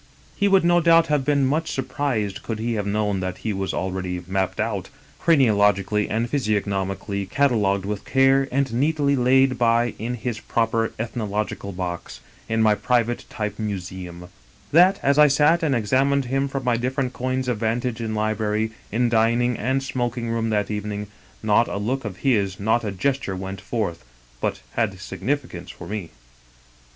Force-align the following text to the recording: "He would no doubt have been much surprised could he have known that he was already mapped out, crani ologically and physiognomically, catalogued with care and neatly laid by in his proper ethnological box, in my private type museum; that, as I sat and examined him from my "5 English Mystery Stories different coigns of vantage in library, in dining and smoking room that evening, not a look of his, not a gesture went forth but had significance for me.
"He 0.35 0.47
would 0.47 0.65
no 0.65 0.79
doubt 0.81 1.09
have 1.13 1.23
been 1.23 1.45
much 1.45 1.69
surprised 1.69 2.41
could 2.41 2.57
he 2.57 2.73
have 2.73 2.87
known 2.87 3.19
that 3.19 3.37
he 3.37 3.53
was 3.53 3.71
already 3.71 4.23
mapped 4.27 4.59
out, 4.59 4.89
crani 5.21 5.45
ologically 5.47 6.09
and 6.09 6.27
physiognomically, 6.27 7.29
catalogued 7.29 7.85
with 7.85 8.03
care 8.03 8.47
and 8.51 8.73
neatly 8.73 9.15
laid 9.15 9.59
by 9.59 9.93
in 9.99 10.15
his 10.15 10.39
proper 10.39 10.91
ethnological 10.97 11.71
box, 11.71 12.19
in 12.49 12.63
my 12.63 12.73
private 12.73 13.25
type 13.29 13.59
museum; 13.59 14.27
that, 14.71 14.99
as 15.03 15.19
I 15.19 15.27
sat 15.27 15.61
and 15.61 15.75
examined 15.75 16.25
him 16.25 16.47
from 16.47 16.63
my 16.63 16.73
"5 16.79 16.83
English 16.83 16.83
Mystery 16.83 16.91
Stories 16.91 17.09
different 17.11 17.13
coigns 17.13 17.47
of 17.47 17.57
vantage 17.59 18.01
in 18.01 18.15
library, 18.15 18.71
in 18.91 19.07
dining 19.07 19.55
and 19.57 19.83
smoking 19.83 20.29
room 20.31 20.49
that 20.49 20.71
evening, 20.71 21.09
not 21.43 21.67
a 21.67 21.77
look 21.77 22.05
of 22.05 22.17
his, 22.25 22.59
not 22.59 22.83
a 22.83 22.89
gesture 22.89 23.35
went 23.35 23.61
forth 23.61 24.03
but 24.39 24.61
had 24.71 24.99
significance 24.99 25.69
for 25.69 25.87
me. 25.87 26.09